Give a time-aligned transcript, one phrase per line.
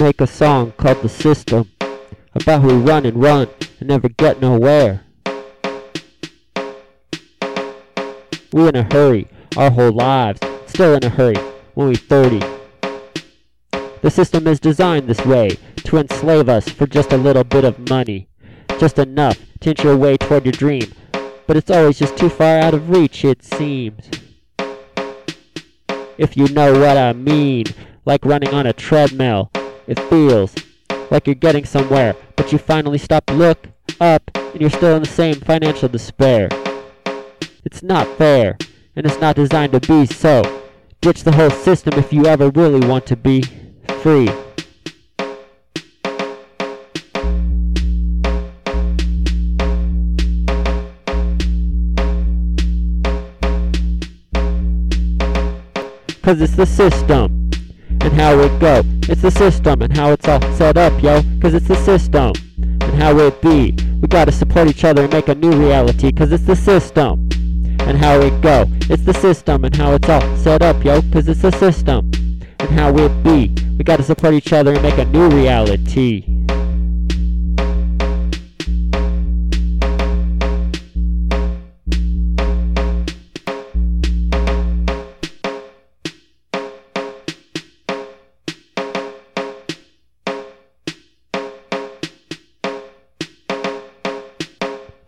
[0.00, 1.70] make a song called The System
[2.34, 3.48] about we run and run
[3.80, 5.02] and never get nowhere.
[8.52, 11.36] We in a hurry, our whole lives, still in a hurry
[11.74, 12.40] when we 30.
[14.02, 17.88] The system is designed this way to enslave us for just a little bit of
[17.88, 18.28] money,
[18.78, 20.92] just enough to inch your way toward your dream,
[21.46, 24.10] but it's always just too far out of reach, it seems.
[26.18, 27.66] If you know what I mean,
[28.04, 29.50] like running on a treadmill,
[29.86, 30.54] it feels
[31.10, 33.68] like you're getting somewhere, but you finally stop, look
[34.00, 36.48] up, and you're still in the same financial despair.
[37.64, 38.58] It's not fair,
[38.96, 40.62] and it's not designed to be so.
[41.00, 43.42] Ditch the whole system if you ever really want to be
[44.02, 44.28] free.
[56.22, 57.35] Cause it's the system
[58.06, 58.82] and how it go.
[59.08, 61.22] It's the system and how it's all set up, yo.
[61.42, 63.72] Cause it's the system and how it be.
[64.00, 66.12] We gotta support each other and make a new reality.
[66.12, 67.28] Cause it's the system
[67.80, 68.66] and how it go.
[68.88, 71.02] It's the system and how it's all set up, yo.
[71.12, 72.12] Cause it's the system
[72.60, 73.52] and how it be.
[73.76, 76.45] We gotta support each other and make a new reality.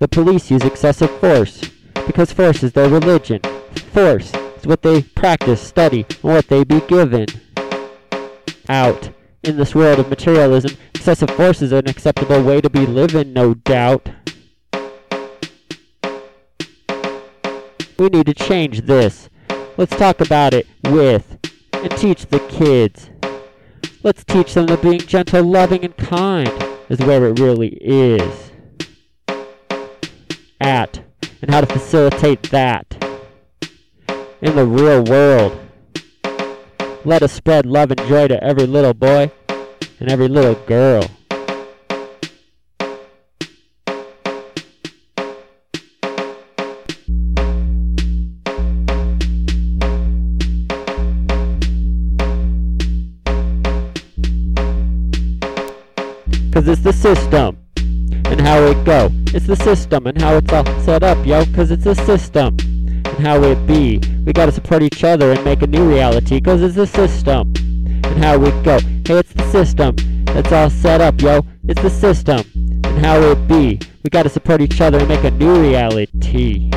[0.01, 1.61] The police use excessive force
[2.07, 3.41] because force is their religion.
[3.93, 7.27] Force is what they practice, study, and what they be given.
[8.69, 9.11] Out.
[9.43, 13.55] In this world of materialism, excessive force is an acceptable way to be living, no
[13.55, 14.09] doubt.
[17.99, 19.29] We need to change this.
[19.77, 21.39] Let's talk about it with
[21.73, 23.11] and teach the kids.
[24.05, 26.53] Let's teach them that being gentle, loving, and kind
[26.89, 28.48] is where it really is.
[30.61, 31.05] At
[31.41, 32.85] and how to facilitate that
[34.41, 35.59] in the real world.
[37.05, 39.31] Let us spread love and joy to every little boy
[40.01, 41.03] and every little girl.
[56.53, 59.18] Cause it's the system and how it go.
[59.35, 63.19] It's the system and how it's all set up, yo, cause it's the system and
[63.19, 64.01] how it be.
[64.25, 68.25] We gotta support each other and make a new reality, cause it's the system and
[68.25, 68.79] how it go.
[69.05, 71.43] Hey, it's the system that's all set up, yo.
[71.65, 72.41] It's the system
[72.85, 73.79] and how it be.
[74.03, 76.71] We gotta support each other and make a new reality.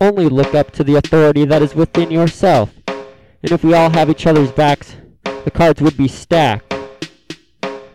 [0.00, 2.72] Only look up to the authority that is within yourself.
[2.86, 4.96] And if we all have each other's backs,
[5.44, 6.74] the cards would be stacked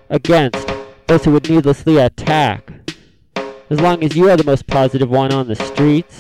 [0.09, 0.67] against
[1.07, 2.71] those who would needlessly attack.
[3.69, 6.17] As long as you are the most positive one on the streets,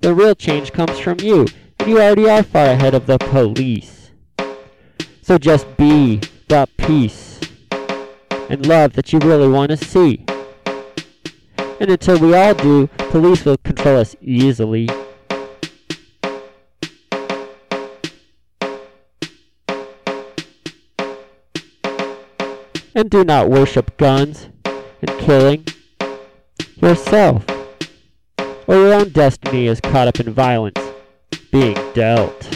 [0.00, 1.46] the real change comes from you,
[1.80, 4.10] and you already are far ahead of the police.
[5.22, 7.40] So just be the peace
[8.48, 10.24] and love that you really want to see.
[11.80, 14.88] And until we all do, police will control us easily.
[22.94, 25.64] And do not worship guns and killing
[26.80, 27.44] yourself.
[28.66, 30.80] Or your own destiny is caught up in violence
[31.52, 32.47] being dealt.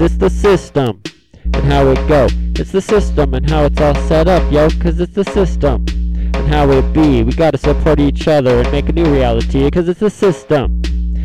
[0.00, 1.02] Cause it's the system
[1.44, 2.26] and how it go.
[2.58, 4.70] It's the system and how it's all set up, yo.
[4.80, 7.22] Cause it's the system and how it be.
[7.22, 9.70] We gotta support each other and make a new reality.
[9.70, 10.80] Cause it's the system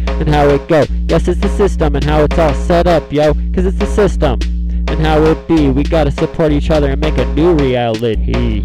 [0.10, 0.84] and how it go.
[1.08, 3.34] Yes, it's the system and how it's all set up, yo.
[3.54, 5.70] Cause it's the system and how it be.
[5.70, 8.60] We gotta support each other and make a new reality.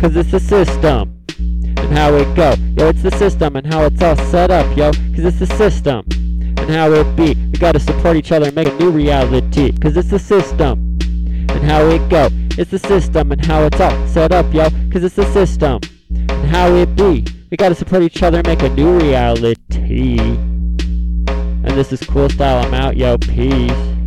[0.00, 1.19] Cause it's the system
[1.90, 2.54] and how it go.
[2.76, 4.92] Yo, it's the system and how it's all set up, yo.
[4.92, 7.34] Cause it's the system and how it be.
[7.34, 9.72] We gotta support each other and make a new reality.
[9.78, 12.28] Cause it's the system and how it go.
[12.56, 14.70] It's the system and how it's all set up, yo.
[14.92, 17.26] Cause it's the system and how it be.
[17.50, 20.20] We gotta support each other and make a new reality.
[20.20, 22.64] And this is cool style.
[22.64, 23.18] I'm out, yo.
[23.18, 23.99] Peace.